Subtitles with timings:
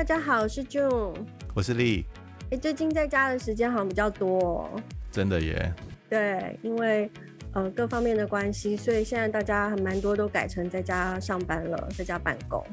[0.00, 1.12] 大家好，我是 June，
[1.52, 2.06] 我是丽。
[2.50, 4.82] 哎，最近在家的时间好像比较多哦。
[5.12, 5.74] 真的耶。
[6.08, 7.10] 对，因为。
[7.52, 12.64] 呃，各方面的关系，所以现在大家还蛮多都改成在家上班了，在家办公。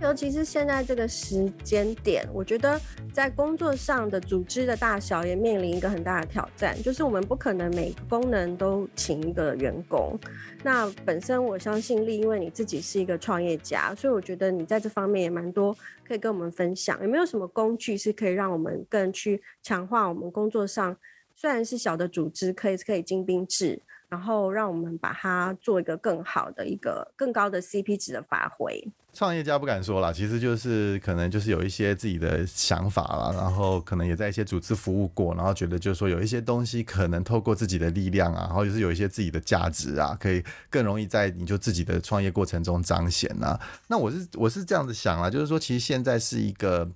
[0.00, 2.80] 尤其是现在这个时间点，我觉得
[3.12, 10.18] 在工作上的组织的大小也面临一个很大的挑战，就是我们不可能每个功能都请一个员工。
[10.62, 15.76] 那本身我相信丽，因为你自己是一个创业家，所以我觉得你在这方面也蛮多
[16.08, 16.98] 可以跟我们分享。
[17.02, 20.96] 有没有什么工具是可以让我们更去强化我们工作上，
[21.36, 23.78] 虽然是小的组织，可以可以精兵制。
[24.12, 28.92] 然后让我们把它做一个更好的一个更高的 CP 值的发挥。
[29.14, 43.60] 创业家不敢说啦，其实就是可能就是有一些自己的想法啦，然后可能也在一些组织服务过，然后觉得就是说有一些东西可能透过自己的力量啊，然后就是有一些自己的价值啊，可以更容易在你就自己的创业过程中彰显啊。
[43.86, 46.88] 那我是我是这样子想啊，就是说其实现在是一个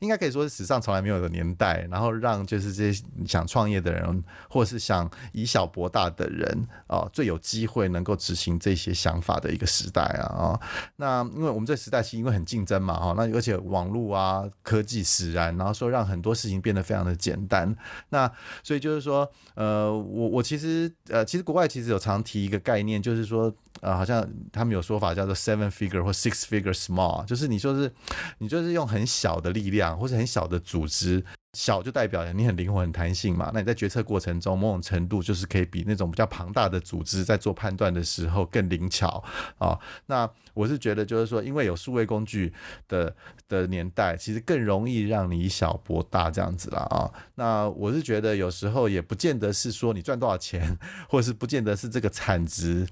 [0.00, 10.60] 应该可以说是史上从来没有的年代，然后让就是这些想创业的人，或是想以小博大的人啊，最有机会能够执行这些想法的一个时代啊啊，
[10.96, 11.43] 那。
[11.44, 17.76] 因为我们这时代其实因为很竞争嘛，哈，那而且网络啊科技使然，然后说让很多事情变得非常的简单，
[18.08, 18.30] 那
[18.62, 27.92] 所以就是说，呃，我我其实呃，其实国外其实有常提一个概念，就是说，呃，好像他们有说法叫做 seven figure 或 six figure small，就是你说是，
[28.38, 31.22] 你就是用很小的力量或者很小的组织。
[31.54, 39.22] 小就代表你很灵活、很弹性嘛，那你在决策过程中，某种程度就是可以比那种比较庞大的组织在做判断的时候更灵巧
[39.58, 39.78] 啊。
[40.06, 42.52] 那我是觉得，就是说，因为有数位工具
[42.88, 43.14] 的
[43.48, 47.10] 的年代，其实更容易让你以小博大这样子了啊。
[47.36, 50.76] 那我是觉得，有时候也不见得是说你赚多少钱，
[51.08, 52.86] 或者是不见得是这个产值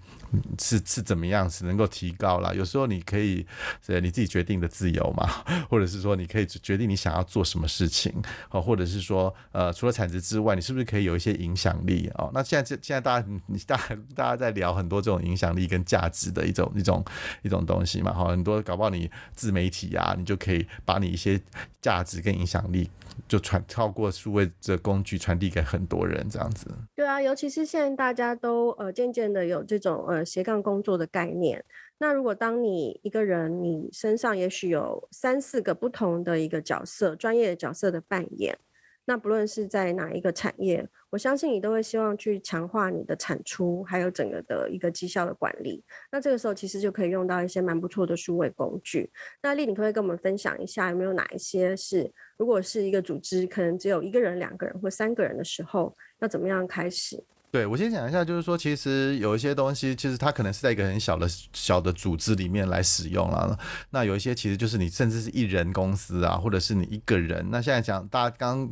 [0.59, 2.55] 是是怎么样是能够提高了。
[2.55, 3.47] 有时候你可以
[3.85, 5.29] 是你自己决定的自由嘛，
[5.69, 8.13] 或者是说你可以决定你想要做什么事情。
[8.53, 12.31] 哦，或者是说，呃，除了产值之外，你是不是可以有一些影响力哦？
[12.33, 17.05] 那现在这现在大家你大家大家在聊很多这种影响力跟价值的一种一种
[17.43, 18.13] 一种东西嘛？
[18.13, 21.41] 哈，很多搞不好你自媒体啊，你就可以把你一些
[21.81, 22.89] 价值跟影响力
[23.27, 26.67] 就传透过数位这工具传递给很多人，这样子。
[26.95, 31.65] 对啊，尤其是现在大家都呃渐渐的有这种呃斜杠工作的概念。
[32.03, 38.59] 那如果当你一个人，你身上也许有三四个不同的一个角色，专业的角色的扮演，
[39.05, 45.85] 那不论是在哪一个产业，我相信你都会希望去强化你的产出，还有整个的一个绩效的管理。
[46.11, 49.09] 那这个时候其实就可以用到一些蛮不错的数位工具。
[49.41, 57.23] 那丽，你可不可以跟我们分享一下，有没有哪一些是，如果是一个组织，可能只有一个人、两个人或三个人的时候，要怎么样开始？
[57.53, 63.59] 对，我先讲一下，就是说，其实有一些东西，其实它可能是在一个很小的小的组织里面来使用了。
[63.91, 67.47] 那有一些其实就是你甚至是一人公司啊，或者是你一个人。
[67.51, 68.67] 那现在讲，大家刚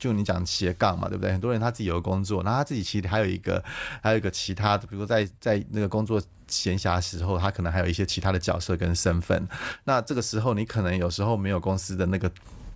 [0.00, 1.30] 就你讲斜杠嘛，对不对？
[1.30, 3.62] 很多人他自己有工作，那他自己其实还有一个
[4.02, 9.46] 还有一个其他的，比如说在在那个工作闲暇时候，他可能还有一些其他的角色跟身份。
[9.84, 12.28] 那这个时候，你可能有时候没有公司的那个。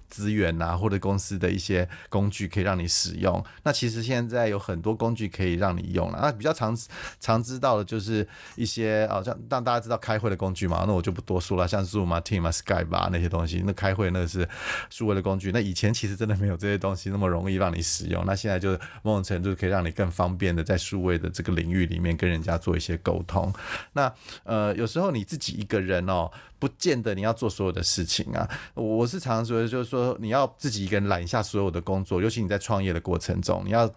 [0.09, 3.45] 资源啊，或者公司的一些工具可以让你使用。
[3.63, 6.19] 那其实现在有很多工具可以让你用了。
[6.21, 6.77] 那比较常
[7.21, 8.27] 常知道的就是
[8.57, 10.85] 一些哦，像让大家知道开会的工具嘛。
[10.87, 13.63] 那我就不多说了，像 Zoom 啊、Team 啊、Skype 啊那些东西。
[13.65, 14.49] 那开会那个是
[14.91, 15.53] 数位的工具。
[15.53, 18.25] 那以前其实真的没有这些东西那么容易让你使用。
[18.27, 23.53] 那现在就是某种程度可以让你更方便的在数位的这个领域里面跟人家做一些沟通。
[23.93, 24.13] 那
[24.45, 26.31] 呃，有时候你自己一个人哦。
[26.59, 28.49] 不见得你要做所有的事情啊！
[28.75, 33.91] 我是常常说，就是说你要自己一个人揽下所有的工作，尤其你在创业的过程中，你要。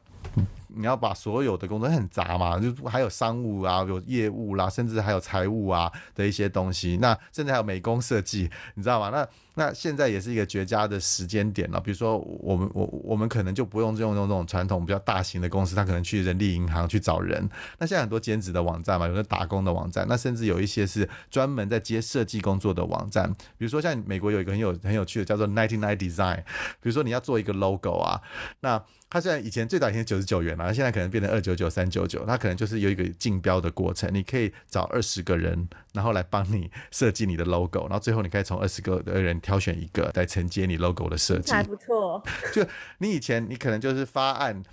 [0.74, 6.98] 你要把所有的工作很杂嘛，就还有商务啊，有业务啦，甚至还有财务啊的一些东西。
[7.02, 9.10] 那甚至还有美工设计，你知道吗？
[9.10, 11.80] 那那现在也是一个绝佳的时间点了。
[11.80, 17.50] 比如说我们我我们可能就不用用用这种传统比较大型的公司，他可能去人力银行去找人。
[17.80, 23.32] 那现在很多兼职的网站嘛，有的打工的网站，那甚至有一些是专门在接设计工作的网站。
[23.58, 26.38] 比如说像美国有一个很有很有趣的叫做 Ninety Nine Design，
[26.82, 28.22] 比如说你要做一个 logo 啊，
[28.62, 28.84] 那。
[29.14, 32.26] 它现在以前最早以前九十九元嘛，现在可能变成二九九、三九九。
[32.26, 41.52] 它可能就是有一个竞标的过程，你可以找二十个人，然后来帮你设计你的 logo，然后最后你可以从二十个的人挑选一个来承接你 logo 的设计。
[41.52, 42.24] 还不错。
[42.54, 42.66] 就
[43.00, 44.64] 你以前你可能就是发案。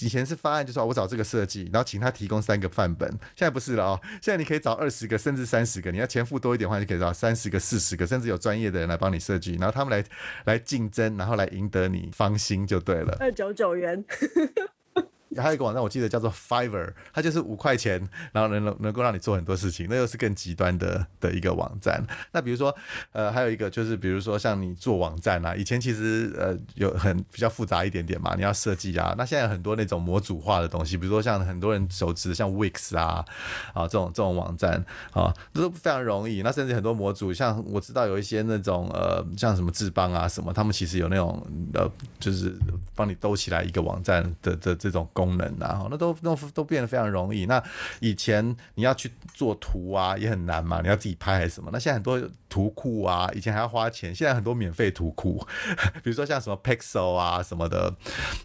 [0.00, 3.08] 以前是方案，就说我找这个设计，然后请他提供三个范本。
[3.36, 10.04] 现在不是了哦，现在你可以找二十个甚至三十个，你要钱付多一点的话，就可以找三十个、四十个，甚至有专业的人来帮你设计，然后他们来
[10.46, 13.16] 来竞争，然后来赢得你芳心就对了。
[13.20, 14.04] 二九九元。
[15.36, 22.04] 还有一个网站我记得叫做 Fiverr，它就是五块钱，然后能能能够让你做很多事情，那又是更极端的的一个网站。
[22.32, 22.74] 那比如说，
[23.12, 29.14] 呃，还有一个就是比如说像你做网站啊，以前其实呃有很比较复杂一点点嘛，你要设计啊。
[29.16, 33.24] 那现在很多那种模组化的东西，比如说像很多人熟知的像 Wix 啊
[33.74, 36.42] 啊这种这种网站啊，都非常容易。
[36.42, 41.88] 那甚至很多模组，像我知道有一些那种呃像什么智邦啊什么，他们其实有那种呃
[42.18, 42.54] 就是
[42.94, 47.46] 帮你兜起来一个网站的的这种功功能啊，那都都都变得非常容易。
[47.46, 47.62] 那
[48.00, 51.70] 以前你要去做图啊也很难嘛，你要自己拍还是什么？
[51.72, 55.46] 那现在很多图库啊，以前还要花钱，现在很多免费图库，
[56.02, 57.94] 比如说像什么 Pixel 啊什么的，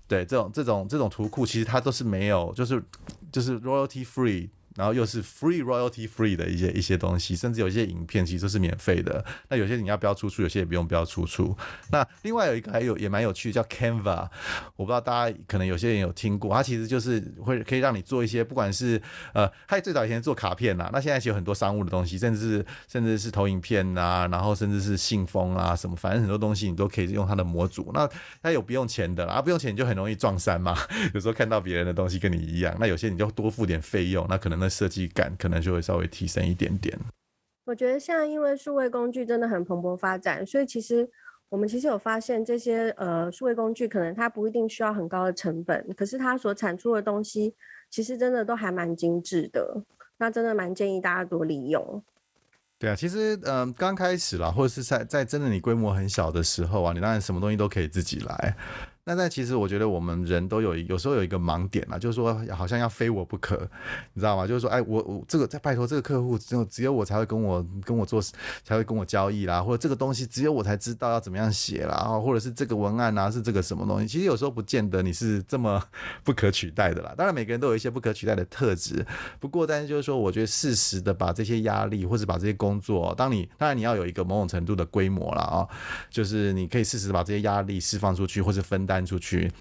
[0.08, 2.84] 对，这种这种这种图库其实它都是没有，就是
[3.32, 4.50] 就是 royalty free。
[4.78, 9.26] 然后又是 free royalty free 的一些一些东西，甚至有一些影片其实是免费的。
[9.50, 11.58] 那有些你要标出处，有些也不用标出处。
[11.92, 14.30] 那另外有一个还有也蛮有趣，叫 Canva，
[14.76, 19.02] 我不知道大家可能有些人有听过，它其实就是会可以让你做一些，不管是
[19.34, 27.90] 呃，它最早以前做卡片呐，那现在其实有很多商务的东西，甚至是甚至是投影片呐，然后甚至是信封啊什么，反正很多东西你都可以用它的模组。
[27.94, 28.08] 那
[28.42, 30.78] 它有不用钱的，啊不用钱你就很容易撞衫嘛。
[31.16, 34.78] 有时候看到别人的东西跟你一样，那有些你就多付点费用，那可能呢那。
[34.78, 36.96] 设计感可能就会稍微提升一点点。
[37.66, 41.10] 我觉得现在因为数位工具真的很蓬勃发展，所以其实
[41.50, 47.56] 我们其实有发现这些呃数位工具可能它不一定需要很高的成本，可是它所产出的东西
[47.90, 49.84] 其实真的都还蛮精致的。
[50.18, 52.04] 那真的蛮建议大家多利用。
[52.80, 58.56] 对啊，其实嗯、呃、刚开始啦，或者是在在真的你规模很小的时候啊，你当然什么东西都可以自己来。
[59.08, 63.56] 那但其实我觉得我们人都有有时候有一个盲点啊，就是说好像要非我不可，
[64.14, 64.46] 你知道吗？
[64.46, 68.22] 就是说，哎，我我这个在拜托这个客户，只有只有我才会跟我跟我做，
[68.66, 75.82] 才会跟我交易啦，或者这个东西只有我才知道要怎么样写啦，或者是这个文案啊是这个什么东西，其实有时候不见得你是这么
[76.26, 77.14] 不可取代的啦。
[77.18, 79.06] 当然每个人都有一些不可取代的特质，
[79.40, 85.66] 不过但是就是说，我觉得适时的把这些压力或者把这些工作，当你当然你要有一个某种程度的规模了啊，
[86.10, 88.97] 就是你可以适时把这些压力释放出去或是分担。
[88.98, 89.52] 搬出去。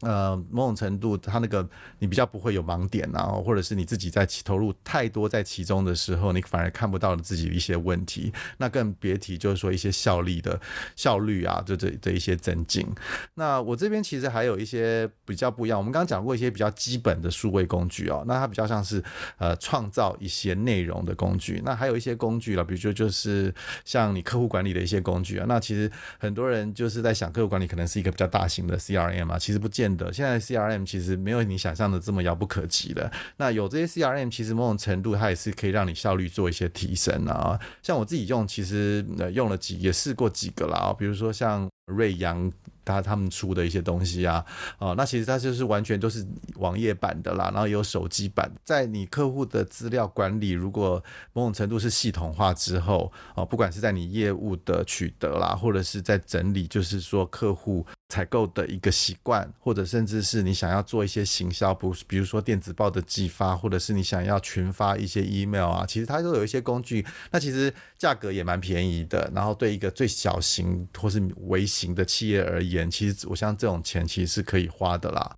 [0.00, 1.66] 呃，某种程度，它那个
[1.98, 10.60] 你比较不会有盲点啊，或者是你自己在投入太多在其中的时候，你反而看不到自己的一些问题，那更别提就是说一些效率的
[10.94, 12.86] 效率啊，就这这一些增进。
[13.34, 19.02] 那我这边其实还有一些比较不一样，我们刚刚讲过一些比较基本的数位工具哦，那它比较像是
[19.38, 21.62] 呃创造一些内容的工具。
[21.64, 23.54] 那还有一些工具了，比如说就是
[23.86, 25.46] 像你客户管理的一些工具啊。
[25.48, 29.93] 那其实很多人就是在想客户管理可能是一个比较大型的 CRM 啊，其实不见。
[30.12, 33.10] 现在 CRM 其实没有你想象的这么遥不可及的。
[33.36, 37.58] 那有这些 CRM，其实某种程度它也是可以让你效率做一些提升啊。
[37.82, 40.94] 像我自己用，其实呃用了几，也试过几个啦。
[40.98, 42.50] 比如说像瑞阳。
[42.84, 44.44] 他他们出的一些东西啊，
[44.78, 46.26] 啊，那其实它就是完全都是
[46.56, 48.50] 网页版的啦，然后有手机版。
[48.64, 51.02] 在你客户的资料管理，如果
[51.32, 67.04] 某种程度是系统化之后，啊，不管是在你业务的取得啦，或者是在整理，就是说客户采购的一个习惯，或者甚至是你想要做一些行销，不，比如说电子报的寄发，或者是你想要群发一些 email 啊，其实它都有一些工具。
[67.30, 72.73] 那其实价格也蛮便宜的，然后对一个最小型或是微型的企业而言。
[72.90, 75.36] 其实我像这种钱其实是可以花的啦。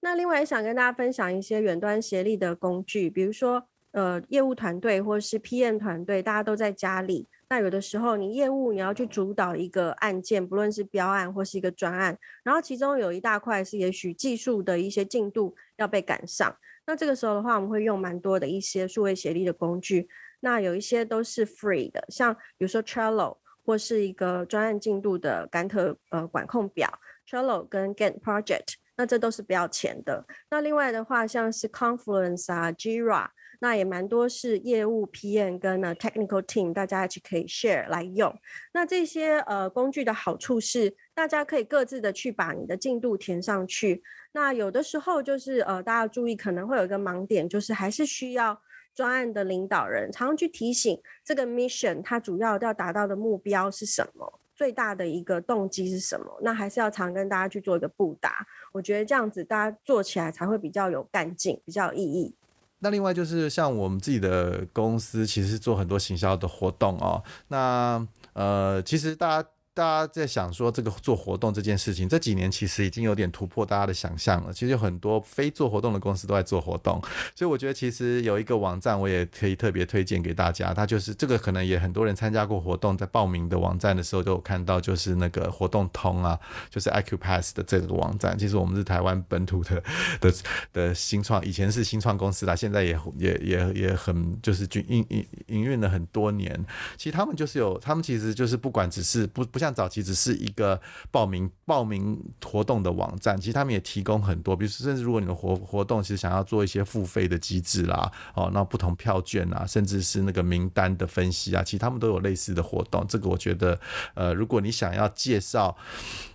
[0.00, 7.28] 那另外也想跟大家分享一些远端协力的工具，比如说呃业务团队或是 PM 团队，大家都在家里。
[7.48, 16.54] 那有的时候你业务你要去主导一个案件，不论是标案或是一个专案，然后其中有一大块是也许技术的一些进度要被赶上。
[16.86, 20.08] 那这个时候的话，我们会用蛮多的一些数位协力的工具。
[20.40, 23.38] 那有一些都是 free 的，像比如说 Trello。
[23.64, 26.88] 或是一个专案进度的甘特呃管控表
[27.28, 30.26] ，Trello 跟 Git Project，那这都是不要钱的。
[30.50, 33.28] 那另外的话，像是 Confluence 啊、Jira，
[33.60, 38.36] 那也蛮多是业务 PM 跟呢 Technical Team 大家一起可以 share 来用。
[38.74, 44.02] 那这些呃工具的好处是，大家可以各自的去把你的进度填上去。
[44.32, 48.60] 那有的时候就是呃大家注意，可能会有一个盲点，就是还是需要。
[48.94, 54.40] 专案的领导人常常去提醒这个 mission，它主要要达到的目标是什么？
[54.54, 56.26] 最大的一个动机是什么？
[56.42, 58.46] 那还是要常跟大家去做一个布达。
[58.72, 62.34] 我觉得这样子大家做起来才会比较有干劲，比较有意义。
[62.78, 67.22] 那另外就是像我们自己的公司，其实做很多行销的活动哦。
[67.48, 69.48] 那呃，其实大家。
[69.74, 74.52] 大家在想说这个做活动这件事情，这几年其实已经有点突破大家的想象了。
[74.52, 77.02] 其实有很多非做活动的公司都在做活动，
[77.34, 86.38] 所以我觉得其实有一个网站我也可以特别推荐给大家，它就是这个可能也很多人参加过活动，在报名的网站的时候都有看到，就是那个活动通啊，
[86.70, 88.38] 就是 Acupass 的这个网站。
[88.38, 89.82] 其实我们是台湾本土的
[90.20, 90.32] 的
[90.72, 96.64] 的新创，以前是新创公司啦，现在也也也也很就是营营营运了很多年。
[96.96, 99.63] 其实他们就是有，他们其实就是不管只是不不。
[99.64, 100.78] 像早期只是一个
[101.10, 113.06] 报名报名活动的网站，其实他们也提供很多，比如说甚至如果你的活活动其实想要做一些付费的机制啦，哦，那不同票券啊，甚至是那个名单的分析啊，其实他们都有类似的活动。
[113.08, 113.80] 这个我觉得，
[114.14, 115.74] 呃，如果你想要介绍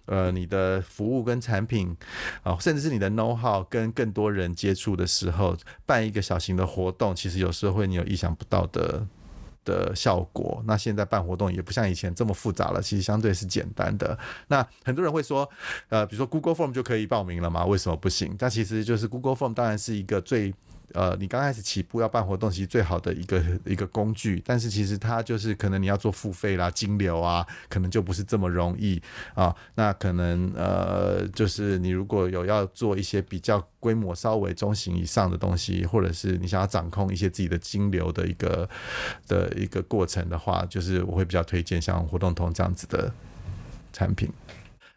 [0.06, 1.96] 呃你的服务跟产品
[2.42, 5.56] 啊，甚至是你的 know how 跟更多人接触的时候，
[5.86, 9.06] 办一个小型的活动，其实有时候会你有意想不到的。
[9.70, 14.18] 的效果，那现在办活动也不像以前这么复杂了，其实相对是简单的。
[14.48, 15.48] 那很多人会说，
[15.90, 17.66] 呃，比如说 Google Form 就可以报名了吗？
[17.66, 18.36] 为什么不行？
[18.40, 20.54] 但其实就是 Google Form 当然是一个最。
[20.94, 29.02] 呃，你刚开始起步要办活动，其实最好的一个 一个工具，但是其实它就是可能你要做付费啦、金流啊，可能就不是这么容易
[29.34, 29.56] 啊。
[29.76, 38.70] 那可能呃，就是你如果有要做一些比较规模稍微中型以上的东西，或者是你想要掌控一些自己的金流的一个
[39.28, 43.12] 的一个过程的话，就是我会比较推荐像活动通这样子的
[43.94, 44.30] 产品。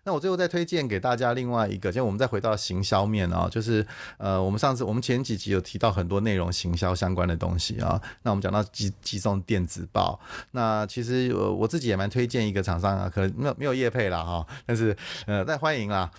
[0.04, 3.86] 那我最后再推荐给大家另外一个，就我们再回到行销面啊，就是
[4.18, 8.00] 呃，我们上次我们前几集有提到很多内容行销相关的东西啊。
[8.22, 10.18] 那我们讲到寄寄送电子报，
[10.50, 16.10] 那其实我我自己也蛮推荐一个厂商啊，可能没有没有业配啦哈，但是呃，但欢迎啦。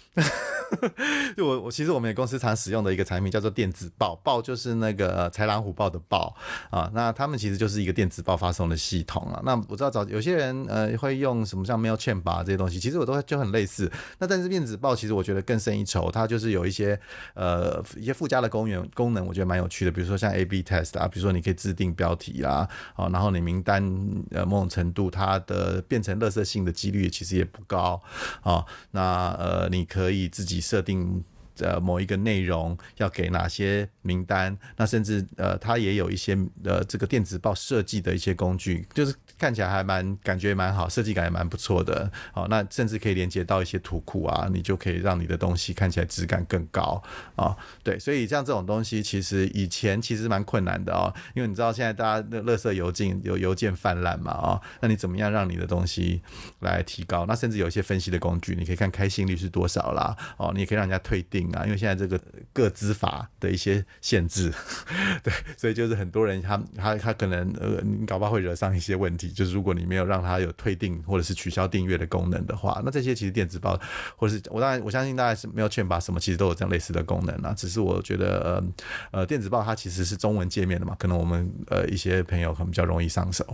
[1.38, 6.36] 就我我其实我们也公司常使用的一个产品叫做电子报，报就是那个豺狼虎豹的豹
[6.70, 6.90] 啊。
[6.94, 9.42] 那他们其实就是一个电子报发送的系统啊。
[9.44, 13.92] 那我知道早有些人呃会用什么像 Mailchimp 这些东西，其实我都就很类似。
[14.20, 17.00] 那但是电子报其实我觉得更胜一筹，它就是有一些
[17.34, 19.92] 呃一些附加的功能功能，我觉得蛮有趣的。
[19.92, 23.84] 比如说像 A/B test 啊，比如说你可以制定标题啦，啊，然后你名单
[24.32, 28.02] 呃某种程度它的变成垃圾信的几率其实也不高
[28.42, 28.64] 啊。
[28.92, 31.24] 那呃你可以自己设定。
[31.60, 34.58] 呃，某一个内容要给哪些名单？
[34.76, 42.12] 那甚至呃，它也有一些呃，这个电子报设计的一些工具，就是看起来还蛮感觉蛮好，设计感也蛮不错的。
[42.32, 47.02] 好，那甚至可以连接到一些图库啊，你就可以让你的东西看起来质感更高
[47.36, 47.56] 啊。
[47.84, 56.22] 对，所以像这种东西，其实以前其实蛮困难的哦，因为你知道现在大家的垃圾邮件有邮件泛滥嘛啊，那你怎么样让你的东西
[56.60, 57.26] 来提高？
[57.26, 61.44] 那甚至有一些分析的工具，你可以看开信率是多少啦，哦，你也可以让人家退订。
[61.54, 62.20] 啊，因为现在这个
[62.54, 64.52] 个资法的一些限制，
[65.24, 69.23] 对，所以就是很多人他他他可能呃，你搞不好会惹上一些问题。
[69.30, 73.80] 就是如果你没有让它有退订或者是取消订阅的功能的话，那这些其实电子报
[74.16, 77.54] 或者是我当然我相信大家是没有劝吧什么其实都有这样类似的功能啊。
[77.56, 78.64] 只是我觉得
[79.12, 83.46] 呃电子报它其实是中文界面的嘛，可能我们呃一些朋友可能比较容易上手。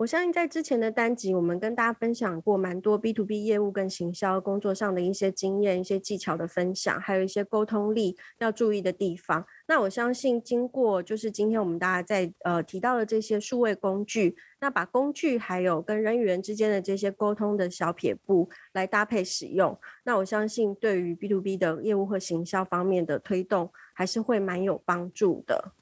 [0.00, 9.44] 我相信在之前的单集，我们跟大家分享过蛮多 B to B 业务跟行销工作上的一些经验、一些技巧的分享，还有一些沟通力要注意的地方。
[9.68, 25.74] 那我相信，经过就是今天我们大家在呃提到的这些数位工具，那把工具还有跟人与人之间的这些沟通的小撇步来搭配使用，那我相信对于 B to B 的业务和行销方面的推动，还是会蛮有帮助的。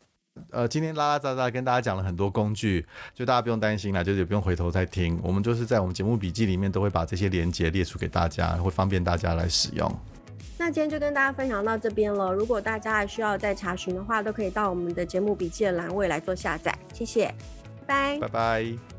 [0.50, 9.90] 呃，今天拉拉杂杂跟大家讲了很多工具，就大家不用担心啦，就是也不用回头再听，我们就是在我们节目笔记里面都会把这些连接列出给大家，会方便大家来使用。
[10.57, 16.76] 那今天就跟大家分享到这边了，如果大家还需要再查询的话，都可以到我们的节目笔记的栏位来做下载。
[16.92, 17.33] 谢谢，
[17.87, 18.98] 拜拜，拜拜。